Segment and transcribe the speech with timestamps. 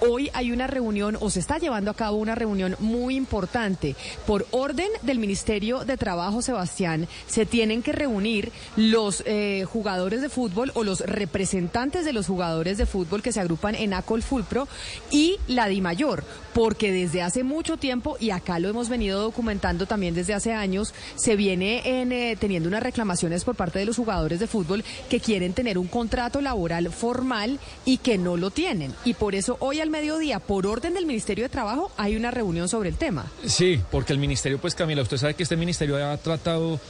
[0.00, 3.96] hoy hay una reunión o se está llevando a cabo una reunión muy importante.
[4.26, 10.28] Por orden del Ministerio de Trabajo, Sebastián, se tienen que reunir los eh, jugadores de
[10.28, 14.68] fútbol o los representantes de los jugadores de fútbol que se agrupan en ACOL Fulpro
[15.10, 16.24] y la DIMAYOR,
[16.54, 20.94] porque desde hace mucho tiempo, y acá lo hemos venido documentando también desde hace años,
[21.16, 25.20] se viene en, eh, teniendo unas reclamaciones por parte de los jugadores de fútbol que
[25.20, 28.94] quieren tener un contrato laboral formal y que no lo tienen.
[29.04, 32.68] Y por eso hoy al mediodía, por orden del Ministerio de Trabajo, hay una reunión
[32.68, 33.30] sobre el tema.
[33.44, 36.80] Sí, porque el Ministerio, pues Camila, usted sabe que este Ministerio ha tratado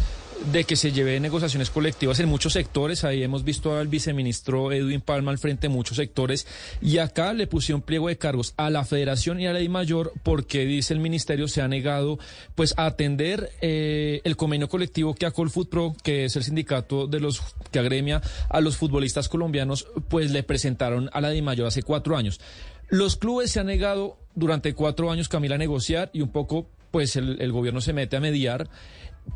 [0.53, 3.05] de que se lleve negociaciones colectivas en muchos sectores.
[3.05, 6.47] Ahí hemos visto al viceministro Edwin Palma al frente de muchos sectores.
[6.81, 10.65] Y acá le pusieron pliego de cargos a la federación y a la mayor porque,
[10.65, 12.19] dice el ministerio, se ha negado
[12.55, 15.33] pues a atender eh, el convenio colectivo que a
[15.71, 20.43] Pro, que es el sindicato de los que agremia a los futbolistas colombianos, pues le
[20.43, 22.41] presentaron a la mayor hace cuatro años.
[22.89, 27.15] Los clubes se han negado durante cuatro años, Camila, a negociar y un poco pues
[27.15, 28.69] el gobierno se mete a mediar.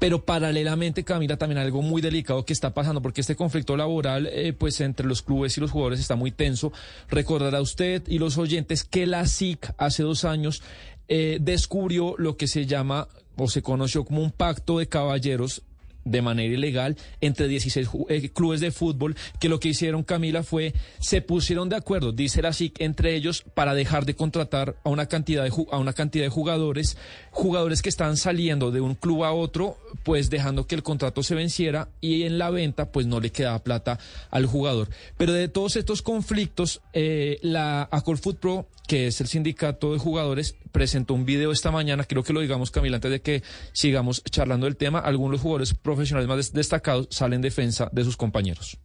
[0.01, 4.53] Pero paralelamente, Camila, también algo muy delicado que está pasando, porque este conflicto laboral, eh,
[4.53, 6.73] pues entre los clubes y los jugadores está muy tenso.
[7.09, 10.63] Recordará usted y los oyentes que la SIC hace dos años
[11.09, 15.63] eh, descubrió lo que se llama o se conoció como un pacto de caballeros
[16.05, 20.75] de manera ilegal entre 16 eh, clubes de fútbol que lo que hicieron Camila fue
[21.01, 25.07] se pusieron de acuerdo dice la SIC entre ellos para dejar de contratar a una
[25.07, 26.97] cantidad de a una cantidad de jugadores
[27.31, 31.35] jugadores que están saliendo de un club a otro pues dejando que el contrato se
[31.35, 33.99] venciera y en la venta pues no le quedaba plata
[34.31, 34.89] al jugador.
[35.17, 39.99] Pero de todos estos conflictos eh, la Acol Foot Pro que es el sindicato de
[39.99, 44.23] jugadores, presentó un video esta mañana, creo que lo digamos Camila, antes de que sigamos
[44.25, 48.79] charlando del tema, algunos jugadores profesionales más destacados salen en defensa de sus compañeros.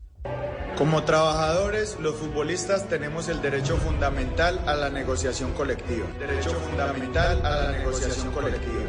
[0.77, 6.07] Como trabajadores, los futbolistas tenemos el derecho fundamental a la negociación colectiva.
[6.17, 8.85] Derecho fundamental a la negociación colectiva.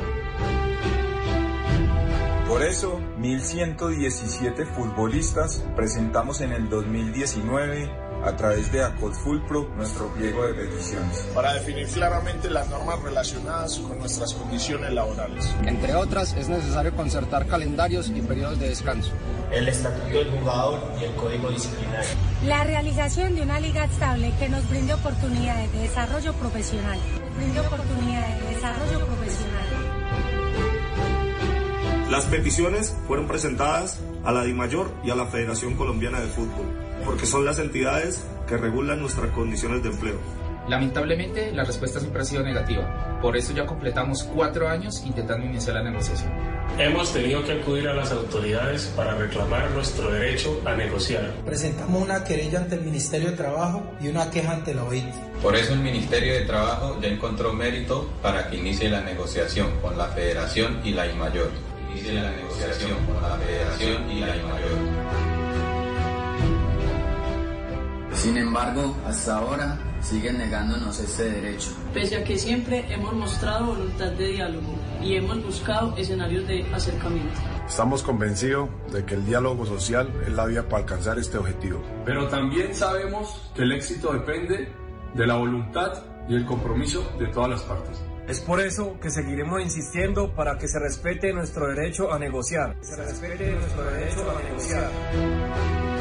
[2.47, 10.47] Por eso, 1.117 futbolistas presentamos en el 2019 a través de ACOD Pro nuestro pliego
[10.47, 11.29] de peticiones.
[11.35, 15.55] Para definir claramente las normas relacionadas con nuestras condiciones laborales.
[15.65, 19.13] Entre otras, es necesario concertar calendarios y periodos de descanso.
[19.51, 22.11] El estatuto del jugador y el código disciplinario.
[22.45, 26.99] La realización de una liga estable que nos brinde oportunidades de desarrollo profesional.
[27.37, 29.67] Brinde oportunidades de desarrollo profesional.
[32.11, 37.27] Las peticiones fueron presentadas a la DIMAYOR y a la Federación Colombiana de Fútbol porque
[37.27, 40.19] son las entidades que regulan nuestras condiciones de empleo.
[40.69, 43.19] Lamentablemente, la respuesta siempre ha sido negativa.
[43.21, 46.31] Por eso ya completamos cuatro años intentando iniciar la negociación.
[46.79, 51.33] Hemos tenido que acudir a las autoridades para reclamar nuestro derecho a negociar.
[51.45, 55.13] Presentamos una querella ante el Ministerio de Trabajo y una queja ante la OIT.
[55.43, 59.99] Por eso el Ministerio de Trabajo ya encontró mérito para que inicie la negociación con
[59.99, 61.51] la Federación y la IMAYOR.
[61.91, 65.30] Inicie la negociación con la Federación y la IMAYOR.
[68.21, 71.71] Sin embargo, hasta ahora siguen negándonos este derecho.
[71.95, 77.41] Pese a que siempre hemos mostrado voluntad de diálogo y hemos buscado escenarios de acercamiento.
[77.67, 81.81] Estamos convencidos de que el diálogo social es la vía para alcanzar este objetivo.
[82.05, 84.71] Pero también sabemos que el éxito depende
[85.15, 88.03] de la voluntad y el compromiso de todas las partes.
[88.29, 92.77] Es por eso que seguiremos insistiendo para que se respete nuestro derecho a negociar.
[92.83, 96.00] Se respete nuestro derecho a negociar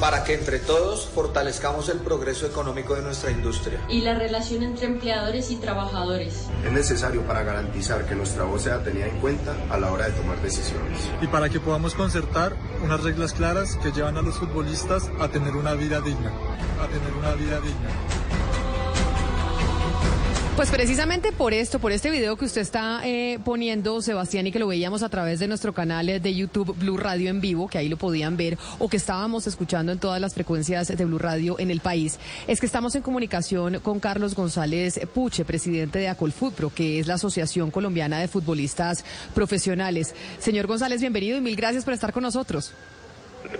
[0.00, 3.84] para que entre todos fortalezcamos el progreso económico de nuestra industria.
[3.88, 6.46] Y la relación entre empleadores y trabajadores.
[6.64, 10.12] Es necesario para garantizar que nuestra voz sea tenida en cuenta a la hora de
[10.12, 10.98] tomar decisiones.
[11.20, 15.54] Y para que podamos concertar unas reglas claras que llevan a los futbolistas a tener
[15.54, 16.32] una vida digna.
[16.82, 17.90] A tener una vida digna.
[20.60, 24.58] Pues precisamente por esto, por este video que usted está eh, poniendo, Sebastián, y que
[24.58, 27.88] lo veíamos a través de nuestro canal de YouTube Blue Radio en vivo, que ahí
[27.88, 31.70] lo podían ver, o que estábamos escuchando en todas las frecuencias de Blue Radio en
[31.70, 36.98] el país, es que estamos en comunicación con Carlos González Puche, presidente de Acolfutpro, que
[36.98, 39.02] es la Asociación Colombiana de Futbolistas
[39.34, 40.14] Profesionales.
[40.40, 42.74] Señor González, bienvenido y mil gracias por estar con nosotros.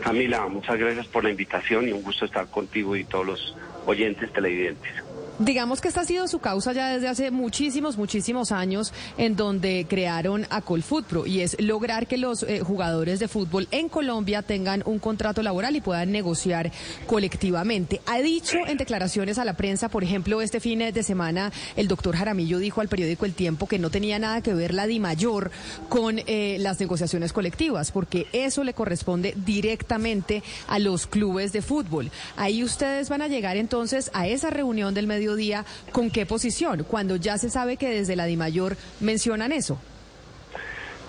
[0.02, 4.30] Camila, muchas gracias por la invitación y un gusto estar contigo y todos los oyentes
[4.34, 4.92] televidentes.
[5.40, 9.86] Digamos que esta ha sido su causa ya desde hace muchísimos, muchísimos años en donde
[9.88, 14.82] crearon a Colfutpro y es lograr que los eh, jugadores de fútbol en Colombia tengan
[14.84, 16.70] un contrato laboral y puedan negociar
[17.06, 18.02] colectivamente.
[18.04, 22.16] Ha dicho en declaraciones a la prensa, por ejemplo, este fin de semana el doctor
[22.16, 25.50] Jaramillo dijo al periódico El Tiempo que no tenía nada que ver la DIMAYOR
[25.88, 32.10] con eh, las negociaciones colectivas porque eso le corresponde directamente a los clubes de fútbol.
[32.36, 36.84] Ahí ustedes van a llegar entonces a esa reunión del medio mediodía, ¿con qué posición?
[36.84, 39.80] Cuando ya se sabe que desde la DIMAYOR mencionan eso.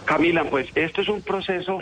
[0.05, 1.79] Camila, pues esto es un proceso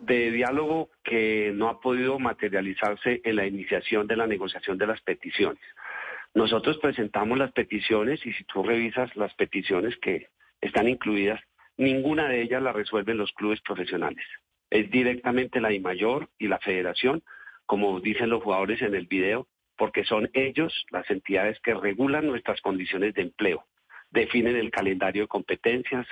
[0.00, 5.00] de diálogo que no ha podido materializarse en la iniciación de la negociación de las
[5.02, 5.62] peticiones.
[6.34, 10.28] Nosotros presentamos las peticiones y si tú revisas las peticiones que
[10.60, 11.40] están incluidas,
[11.76, 14.24] ninguna de ellas la resuelven los clubes profesionales.
[14.70, 17.22] Es directamente la mayor y la federación,
[17.64, 19.46] como dicen los jugadores en el video,
[19.76, 23.64] porque son ellos las entidades que regulan nuestras condiciones de empleo,
[24.10, 26.06] definen el calendario de competencias,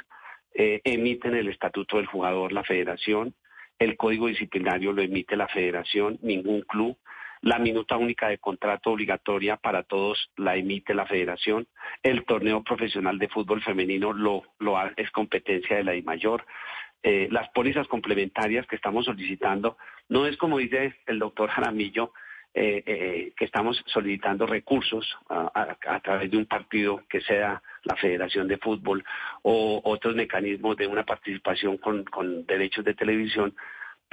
[0.55, 3.35] eh, emiten el estatuto del jugador, la federación,
[3.79, 6.97] el código disciplinario lo emite la federación, ningún club,
[7.41, 11.67] la minuta única de contrato obligatoria para todos la emite la federación,
[12.03, 16.47] el torneo profesional de fútbol femenino lo, lo es competencia de la DIMAYOR,
[17.03, 19.77] eh, las pólizas complementarias que estamos solicitando,
[20.09, 22.15] no es como dice el doctor Jaramillo,
[22.57, 28.47] eh, eh, que estamos solicitando recursos a, través de un partido que sea la Federación
[28.47, 29.05] de Fútbol
[29.43, 32.05] o otros mecanismos de una participación con,
[32.47, 33.57] derechos de televisión.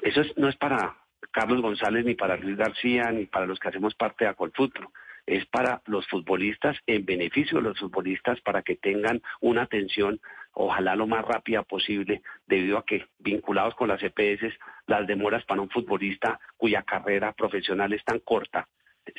[0.01, 0.97] Eso no es para
[1.29, 4.91] Carlos González, ni para Luis García, ni para los que hacemos parte de Acolfutro.
[5.31, 10.19] Es para los futbolistas, en beneficio de los futbolistas, para que tengan una atención
[10.51, 14.53] ojalá lo más rápida posible, debido a que vinculados con las EPS,
[14.87, 18.67] las demoras para un futbolista cuya carrera profesional es tan corta,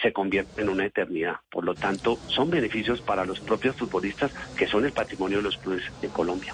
[0.02, 1.36] se convierte en una eternidad.
[1.50, 5.56] Por lo tanto, son beneficios para los propios futbolistas que son el patrimonio de los
[5.56, 6.52] clubes de Colombia.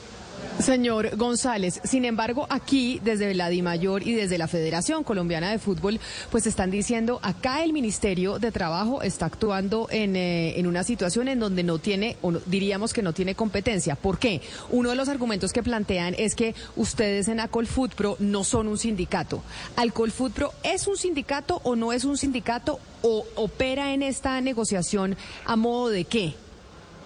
[0.61, 6.01] Señor González, sin embargo, aquí desde la DIMAYOR y desde la Federación Colombiana de Fútbol,
[6.31, 11.29] pues están diciendo, acá el Ministerio de Trabajo está actuando en, eh, en una situación
[11.29, 13.95] en donde no tiene, o diríamos que no tiene competencia.
[13.95, 14.41] ¿Por qué?
[14.71, 19.43] Uno de los argumentos que plantean es que ustedes en Acolfutpro no son un sindicato.
[19.77, 25.55] ¿Alcolfutpro es un sindicato o no es un sindicato o opera en esta negociación a
[25.55, 26.35] modo de qué?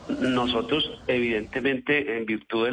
[0.09, 2.69] Nosotros, evidentemente, en virtud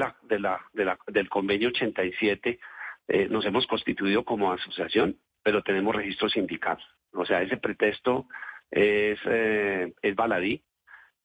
[1.08, 2.60] del convenio 87,
[3.08, 6.78] eh, nos hemos constituido como asociación, pero tenemos registro sindical.
[7.14, 8.28] O sea, ese pretexto
[8.72, 10.64] es, eh, baladí,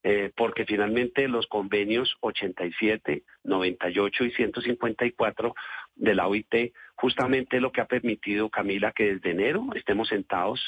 [0.03, 5.55] eh, porque finalmente los convenios 87, 98 y 154
[5.95, 10.61] de la OIT, justamente lo que ha permitido, Camila, que desde enero estemos sentados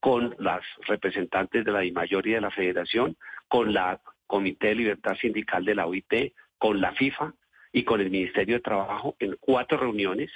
[0.00, 3.16] con las representantes de la DIMAYOR y de la Federación,
[3.48, 4.00] con la
[4.30, 7.34] Comité de Libertad Sindical de la OIT, con la FIFA
[7.72, 10.30] y con el Ministerio de Trabajo en cuatro reuniones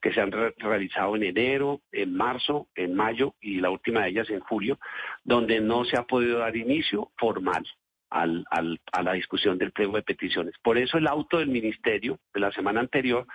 [0.00, 4.30] que se han realizado en enero, en marzo, en mayo y la última de ellas
[4.30, 4.78] en julio,
[5.24, 7.66] donde no se ha podido dar inicio formal
[8.08, 8.44] al,
[8.92, 10.54] a la discusión del pliego de peticiones.
[10.62, 13.26] Por eso el auto del Ministerio de la semana anterior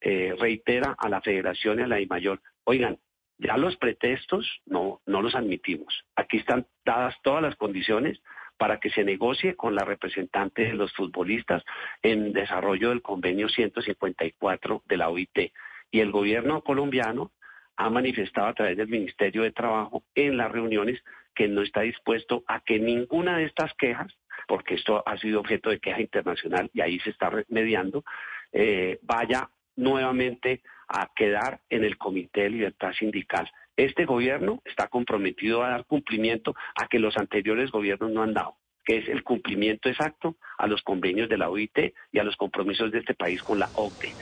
[0.00, 2.98] eh, reitera a la Federación y a la mayor, oigan,
[3.38, 6.04] ya los pretextos no, no los admitimos.
[6.14, 8.20] Aquí están dadas todas las condiciones
[8.56, 11.62] para que se negocie con la representante de los futbolistas
[12.02, 15.52] en desarrollo del convenio 154 de la OIT.
[15.90, 17.32] Y el gobierno colombiano
[17.76, 21.02] ha manifestado a través del Ministerio de Trabajo en las reuniones
[21.34, 24.12] que no está dispuesto a que ninguna de estas quejas,
[24.48, 28.04] porque esto ha sido objeto de queja internacional y ahí se está mediando,
[28.52, 33.50] eh, vaya nuevamente a quedar en el Comité de Libertad Sindical.
[33.76, 38.56] Este gobierno está comprometido a dar cumplimiento a que los anteriores gobiernos no han dado
[38.86, 42.92] que es el cumplimiento exacto a los convenios de la OIT y a los compromisos
[42.92, 44.12] de este país con la OCDE,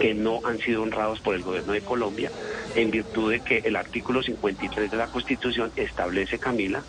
[0.00, 2.30] que no han sido honrados por el gobierno de Colombia,
[2.74, 6.82] en virtud de que el artículo 53 de la Constitución establece, Camila,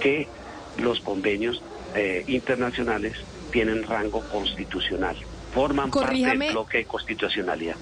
[0.00, 0.28] que
[0.82, 1.62] los convenios
[1.94, 5.16] eh, internacionales tienen rango constitucional,
[5.54, 7.76] forman parte del bloque de constitucionalidad.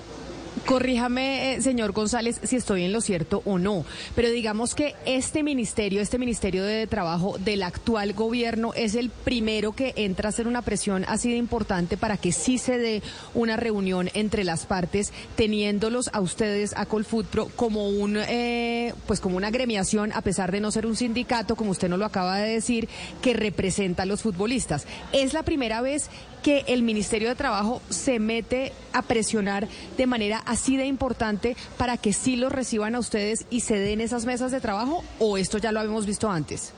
[0.67, 5.43] Corríjame, eh, señor González, si estoy en lo cierto o no, pero digamos que este
[5.43, 10.47] ministerio, este Ministerio de Trabajo del actual gobierno es el primero que entra a hacer
[10.47, 13.03] una presión así de importante para que sí se dé
[13.35, 19.37] una reunión entre las partes, teniéndolos a ustedes, a Colfutpro, como un, eh, pues como
[19.37, 22.53] una gremiación, a pesar de no ser un sindicato, como usted nos lo acaba de
[22.53, 22.89] decir,
[23.23, 24.87] que representa a los futbolistas.
[25.13, 26.11] Es la primera vez
[26.43, 31.97] que el Ministerio de Trabajo se mete a presionar de manera así de importante para
[31.97, 35.59] que sí los reciban a ustedes y se den esas mesas de trabajo o esto
[35.59, 36.75] ya lo habíamos visto antes?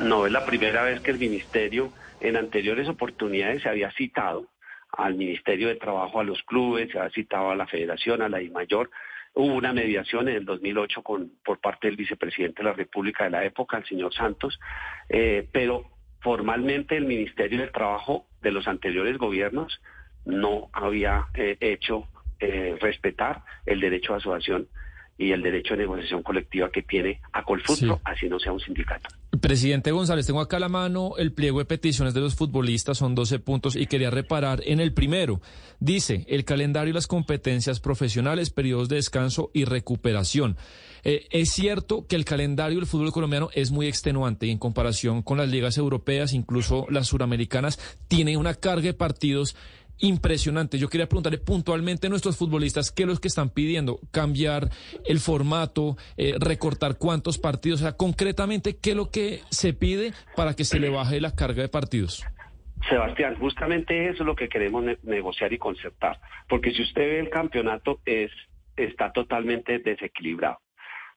[0.00, 4.46] No, es la primera vez que el Ministerio en anteriores oportunidades se había citado
[4.92, 8.40] al Ministerio de Trabajo, a los clubes, se ha citado a la Federación, a la
[8.52, 8.90] mayor
[9.34, 13.30] Hubo una mediación en el 2008 con, por parte del vicepresidente de la República de
[13.30, 14.60] la época, el señor Santos,
[15.08, 15.90] eh, pero
[16.20, 19.80] formalmente el Ministerio del Trabajo de los anteriores gobiernos
[20.26, 22.08] no había eh, hecho
[22.42, 24.66] eh, respetar el derecho a asociación
[25.16, 29.08] y el derecho de negociación colectiva que tiene a Colfutro, así no sea un sindicato.
[29.40, 33.14] Presidente González, tengo acá a la mano el pliego de peticiones de los futbolistas, son
[33.14, 35.40] 12 puntos y quería reparar en el primero.
[35.78, 40.56] Dice el calendario y las competencias profesionales, periodos de descanso y recuperación.
[41.04, 45.22] Eh, es cierto que el calendario del fútbol colombiano es muy extenuante y en comparación
[45.22, 49.56] con las ligas europeas, incluso las suramericanas, tiene una carga de partidos
[49.98, 50.78] impresionante.
[50.78, 54.68] Yo quería preguntarle puntualmente a nuestros futbolistas qué es lo que están pidiendo, cambiar
[55.04, 60.12] el formato, eh, recortar cuántos partidos, o sea, concretamente qué es lo que se pide
[60.36, 62.24] para que se le baje la carga de partidos.
[62.88, 67.30] Sebastián, justamente eso es lo que queremos negociar y concertar, porque si usted ve el
[67.30, 68.30] campeonato es
[68.76, 70.58] está totalmente desequilibrado.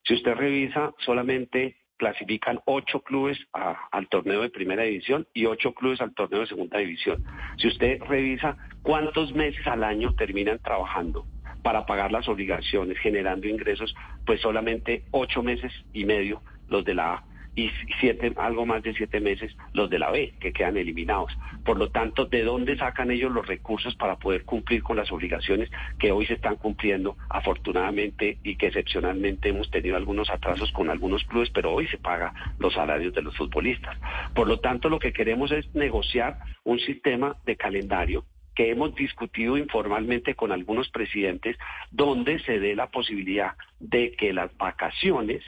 [0.04, 6.02] Si usted revisa, solamente clasifican ocho clubes al torneo de primera división y ocho clubes
[6.02, 7.24] al torneo de segunda división.
[7.58, 11.26] Si usted revisa cuántos meses al año terminan trabajando
[11.64, 17.14] para pagar las obligaciones, generando ingresos, pues solamente ocho meses y medio los de la
[17.14, 17.24] A
[17.56, 21.32] y siete, algo más de siete meses los de la B, que quedan eliminados.
[21.64, 25.70] Por lo tanto, ¿de dónde sacan ellos los recursos para poder cumplir con las obligaciones
[25.98, 31.24] que hoy se están cumpliendo, afortunadamente, y que excepcionalmente hemos tenido algunos atrasos con algunos
[31.24, 33.98] clubes, pero hoy se paga los salarios de los futbolistas?
[34.34, 39.58] Por lo tanto, lo que queremos es negociar un sistema de calendario que hemos discutido
[39.58, 41.58] informalmente con algunos presidentes,
[41.92, 45.44] donde se dé la posibilidad de que las vacaciones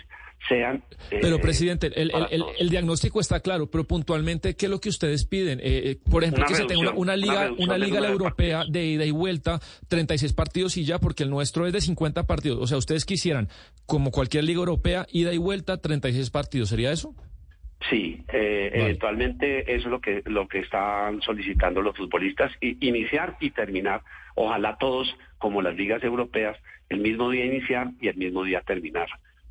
[0.47, 0.83] sean...
[1.09, 5.59] pero, eh, presidente, el, diagnóstico está claro, pero puntualmente, ¿qué es lo que ustedes piden?
[5.59, 9.11] Eh, eh, por ejemplo, que se tenga una, liga, una, liga europea de ida y
[9.11, 12.59] vuelta, 36 partidos y ya, porque el nuestro es de 50 partidos.
[12.61, 13.49] O sea, ustedes quisieran,
[13.85, 16.69] como cualquier liga europea, ida y vuelta, 36 partidos.
[16.69, 17.13] ¿Sería eso?
[17.89, 24.01] Sí, eventualmente eso es lo que lo que están solicitando los futbolistas, iniciar y terminar,
[24.35, 26.57] ojalá todos como las ligas europeas,
[26.89, 29.07] el mismo día iniciar y el mismo día terminar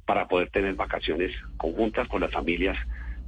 [0.06, 2.78] para poder tener vacaciones conjuntas con las familias,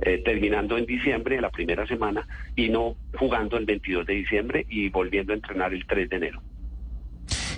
[0.01, 4.89] eh, terminando en diciembre, la primera semana, y no jugando el 22 de diciembre y
[4.89, 6.41] volviendo a entrenar el 3 de enero.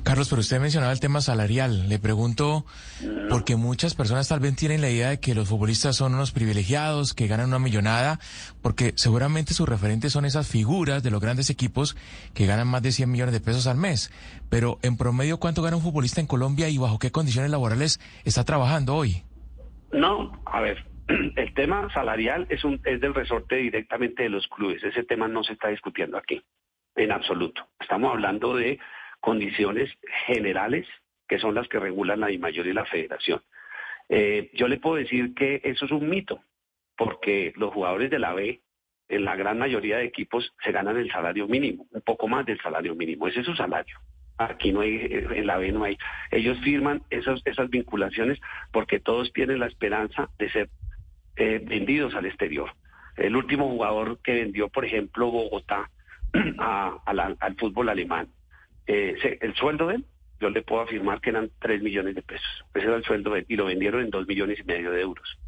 [0.02, 1.88] Carlos, pero usted mencionaba el tema salarial.
[1.88, 2.64] Le pregunto,
[3.28, 7.14] porque muchas personas tal vez tienen la idea de que los futbolistas son unos privilegiados,
[7.14, 8.18] que ganan una millonada,
[8.62, 11.96] porque seguramente sus referentes son esas figuras de los grandes equipos
[12.34, 14.10] que ganan más de 100 millones de pesos al mes.
[14.48, 18.44] Pero en promedio, ¿cuánto gana un futbolista en Colombia y bajo qué condiciones laborales está
[18.44, 19.22] trabajando hoy?
[19.92, 20.84] No, a ver,
[21.36, 24.82] el tema salarial es, un, es del resorte directamente de los clubes.
[24.82, 26.42] Ese tema no se está discutiendo aquí,
[26.96, 27.68] en absoluto.
[27.80, 28.78] Estamos hablando de
[29.20, 29.90] condiciones
[30.26, 30.86] generales
[31.28, 33.40] que son las que regulan la mayor y la federación.
[34.08, 36.42] Eh, yo le puedo decir que eso es un mito,
[36.96, 38.60] porque los jugadores de la B,
[39.08, 42.60] en la gran mayoría de equipos, se ganan el salario mínimo, un poco más del
[42.60, 43.96] salario mínimo, ese es su salario.
[44.38, 45.96] Aquí no hay, en la B no hay.
[46.32, 48.40] Ellos firman esas, esas vinculaciones
[48.72, 50.68] porque todos tienen la esperanza de ser
[51.36, 52.72] eh, vendidos al exterior.
[53.16, 55.90] El último jugador que vendió, por ejemplo, Bogotá
[56.58, 58.28] al fútbol alemán,
[58.90, 60.04] eh, el sueldo de él,
[60.40, 62.64] yo le puedo afirmar que eran 3 millones de pesos.
[62.74, 65.00] Ese era el sueldo de él y lo vendieron en 2 millones y medio de
[65.00, 65.38] euros.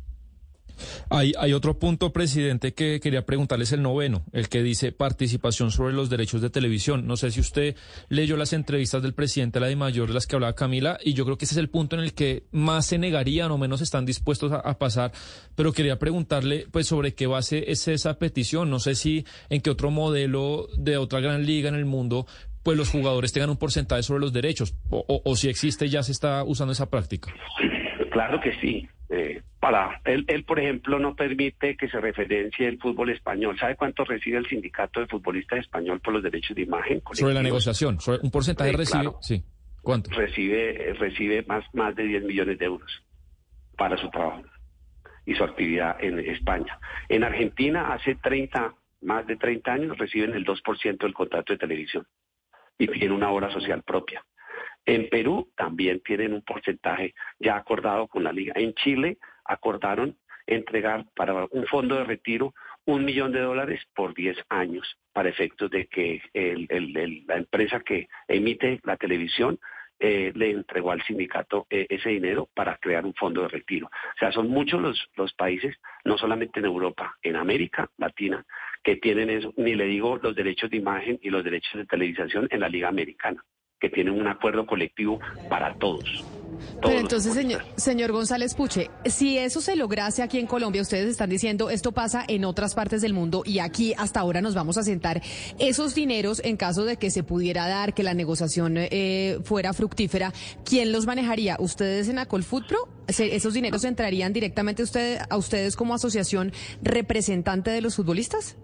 [1.10, 6.08] Hay, otro punto, presidente, que quería preguntarles el noveno, el que dice participación sobre los
[6.08, 7.06] derechos de televisión.
[7.06, 7.76] No sé si usted
[8.08, 11.12] leyó las entrevistas del presidente de la de Mayor, de las que hablaba Camila, y
[11.12, 13.82] yo creo que ese es el punto en el que más se negarían o menos
[13.82, 15.12] están dispuestos a, pasar.
[15.54, 18.70] Pero quería preguntarle, pues, sobre qué base es esa petición.
[18.70, 22.26] No sé si en qué otro modelo de otra gran liga en el mundo
[22.62, 26.44] pues los jugadores tengan un porcentaje sobre los derechos, o, si existe ya se está
[26.44, 27.32] usando esa práctica.
[28.10, 28.88] Claro que sí.
[29.08, 33.58] Eh, para él, él, por ejemplo, no permite que se referencie el fútbol español.
[33.58, 37.02] ¿Sabe cuánto recibe el sindicato de futbolistas español por los derechos de imagen?
[37.12, 39.44] Sobre la negociación, un porcentaje recibe, sí.
[39.82, 40.10] ¿Cuánto?
[40.10, 43.02] Recibe, recibe más, más de 10 millones de euros
[43.76, 44.42] para su trabajo
[45.26, 46.78] y su actividad en España.
[47.08, 52.06] En Argentina, hace 30, más de 30 años, reciben el 2% del contrato de televisión
[52.82, 54.24] y tienen una obra social propia.
[54.84, 58.52] En Perú también tienen un porcentaje ya acordado con la liga.
[58.56, 62.52] En Chile acordaron entregar para un fondo de retiro
[62.84, 68.80] un millón de dólares por 10 años para efectos de que la empresa que emite
[68.82, 69.60] la televisión
[70.04, 73.86] eh, le entregó al sindicato eh, ese dinero para crear un fondo de retiro.
[73.86, 78.44] O sea, son muchos los, los países, no solamente en Europa, en América Latina,
[78.82, 82.48] que tienen eso, ni le digo los derechos de imagen y los derechos de televisación
[82.50, 83.44] en la Liga Americana,
[83.82, 85.18] que tienen un acuerdo colectivo
[85.50, 86.24] para todos.
[86.80, 91.30] Pero entonces, señor, señor González Puche, si eso se lograse aquí en Colombia, ustedes están
[91.30, 94.84] diciendo esto pasa en otras partes del mundo y aquí hasta ahora nos vamos a
[94.84, 95.20] sentar
[95.58, 100.32] esos dineros en caso de que se pudiera dar, que la negociación eh, fuera fructífera,
[100.64, 101.56] ¿quién los manejaría?
[101.58, 102.88] ¿Ustedes en Acolfutpro?
[103.08, 104.84] ¿Esos dineros entrarían directamente
[105.28, 108.56] a ustedes como asociación representante de los futbolistas?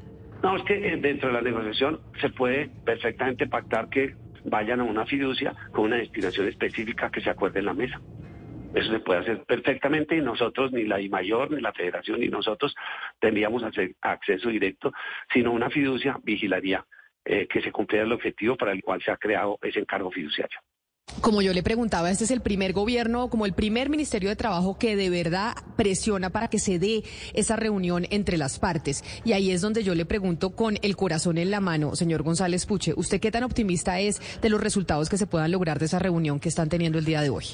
[0.43, 4.85] No, es que eh, dentro de la negociación se puede perfectamente pactar que vayan a
[4.85, 8.01] una fiducia con una destinación específica que se acuerde en la mesa.
[8.75, 12.75] Eso se puede hacer perfectamente y nosotros, ni la mayor, ni la federación, ni nosotros
[13.19, 13.63] tendríamos
[14.01, 14.93] acceso directo,
[15.33, 16.85] sino una fiducia vigilaría
[17.25, 20.59] eh, que se cumpliera el objetivo para el cual se ha creado ese encargo fiduciario.
[21.21, 24.79] Como yo le preguntaba, este es el primer gobierno, como el primer Ministerio de Trabajo
[24.79, 27.03] que de verdad presiona para que se dé
[27.35, 29.03] esa reunión entre las partes.
[29.25, 32.67] Y ahí es donde yo le pregunto con el corazón en la mano, señor González
[32.67, 35.99] Puche, ¿usted qué tan optimista es de los resultados que se puedan lograr de esa
[35.99, 37.45] reunión que están teniendo el día de hoy?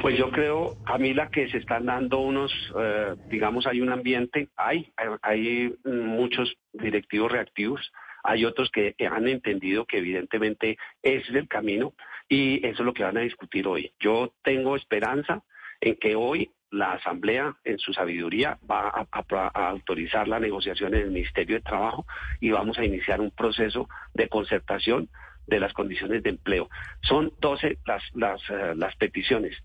[0.00, 4.90] Pues yo creo, Camila, que se están dando unos, eh, digamos, hay un ambiente, hay,
[5.22, 7.92] hay muchos directivos reactivos,
[8.24, 11.94] hay otros que han entendido que evidentemente es el camino
[12.30, 13.92] y eso es lo que van a discutir hoy.
[13.98, 15.42] Yo tengo esperanza
[15.80, 21.10] en que hoy la Asamblea, en su sabiduría, va a, autorizar la negociación en el
[21.10, 22.06] Ministerio de Trabajo
[22.38, 25.08] y vamos a iniciar un proceso de concertación
[25.48, 26.70] de las condiciones de empleo.
[27.02, 29.56] Son 12 las, las, eh, las peticiones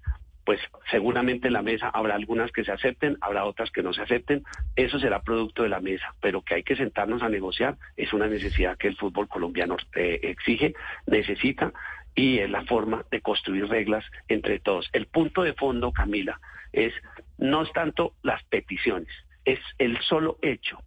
[0.45, 0.60] pues
[0.91, 4.43] seguramente en la mesa habrá algunas que se acepten, habrá otras que no se acepten.
[4.75, 8.27] Eso será producto de la mesa, pero que hay que sentarnos a negociar es una
[8.27, 10.75] necesidad que el fútbol colombiano eh, exige,
[11.07, 11.74] necesita
[12.15, 14.89] y es la forma de construir reglas entre todos.
[14.93, 16.39] El punto de fondo, Camila,
[16.72, 16.93] es
[17.38, 19.10] no es tanto las peticiones,
[19.43, 20.81] es el solo hecho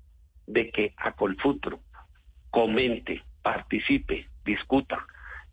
[0.47, 1.80] de que Acolfutro
[2.50, 5.06] comente, participe, discuta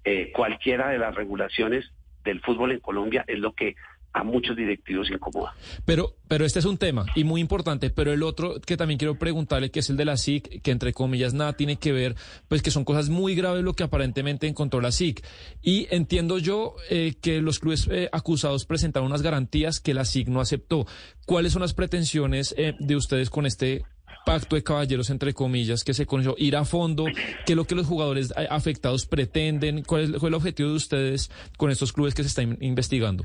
[0.05, 1.91] eh, cualquiera de las regulaciones
[2.23, 3.75] del fútbol en Colombia es lo que
[4.15, 5.53] a muchos directivos incomoda.
[5.83, 9.19] Pero, pero este es un tema y muy importante, pero el otro que también quiero
[9.19, 12.15] preguntarle, que es el de la SIC, que entre comillas nada tiene que ver,
[12.47, 15.21] pues que son cosas muy graves lo que aparentemente encontró la SIC.
[15.61, 20.29] Y entiendo yo eh, que los clubes eh, acusados presentaron unas garantías que la SIC
[20.29, 20.87] no aceptó.
[21.25, 23.83] ¿Cuáles son las pretensiones eh, de ustedes con este
[24.25, 27.05] pacto de caballeros, entre comillas, que se conoció, ir a fondo,
[27.45, 31.69] qué es lo que los jugadores afectados pretenden, cuál es el objetivo de ustedes con
[31.69, 33.23] estos clubes que se están investigando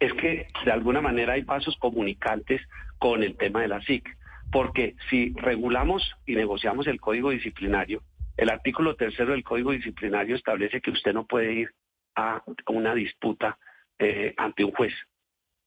[0.00, 2.60] es que de alguna manera hay pasos comunicantes
[2.98, 4.08] con el tema de la SIC,
[4.50, 8.02] porque si regulamos y negociamos el código disciplinario,
[8.36, 11.70] el artículo tercero del código disciplinario establece que usted no puede ir
[12.16, 13.58] a una disputa
[13.98, 14.94] eh, ante un juez.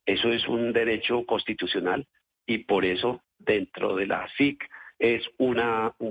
[0.06, 2.08] Eso es un derecho constitucional
[2.46, 4.68] y por eso dentro de la SIC
[4.98, 5.62] es un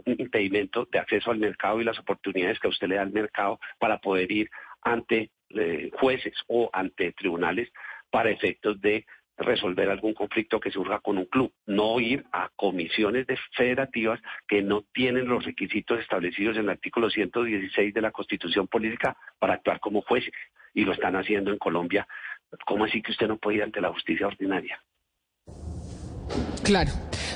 [0.06, 3.98] impedimento de acceso al mercado y las oportunidades que usted le da al mercado para
[3.98, 4.50] poder ir
[4.82, 7.70] ante eh, jueces o ante tribunales
[8.12, 9.06] para efectos de
[9.38, 14.62] resolver algún conflicto que surja con un club, no ir a comisiones de federativas que
[14.62, 19.80] no tienen los requisitos establecidos en el artículo 116 de la Constitución Política para actuar
[19.80, 20.32] como jueces
[20.74, 22.06] y lo están haciendo en Colombia.
[22.66, 24.80] ¿Cómo así que usted no puede ir ante la justicia ordinaria?
[26.62, 26.90] Claro.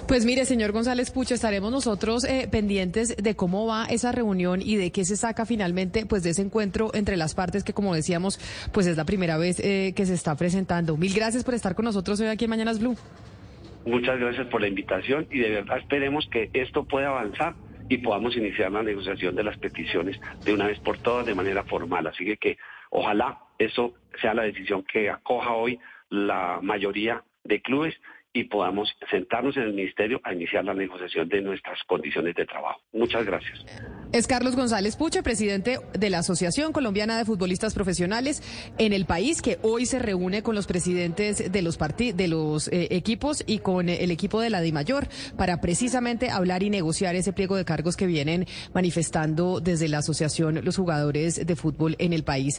[0.09, 4.77] Pues mire, señor González Pucho, estaremos nosotros eh, pendientes de cómo va esa reunión y
[4.77, 8.39] de qué se saca finalmente pues de ese encuentro entre las partes que como decíamos
[8.73, 10.97] pues es la primera vez eh, que se está presentando.
[10.97, 12.97] Mil gracias por estar con nosotros hoy aquí en Mañanas Blue.
[13.85, 17.55] Muchas gracias por la invitación y de verdad esperemos que esto pueda avanzar
[17.89, 21.65] y podamos iniciar la negociación de las peticiones de una vez por todas de manera
[21.65, 22.07] formal.
[22.07, 22.59] Así que, que
[22.91, 27.95] ojalá eso sea la decisión que acoja hoy la mayoría de clubes
[28.37, 32.81] y podamos sentarnos en el ministerio a iniciar la negociación de nuestras condiciones de trabajo.
[32.93, 33.65] Muchas gracias.
[34.13, 38.43] Es Carlos González Puche, presidente de la Asociación Colombiana de Futbolistas Profesionales
[38.79, 42.89] en el país, que hoy se reúne con los presidentes de los de los eh,
[42.91, 47.57] equipos y con el equipo de la DIMAYOR para precisamente hablar y negociar ese pliego
[47.57, 52.55] de cargos que vienen manifestando desde la asociación los jugadores de fútbol en el país.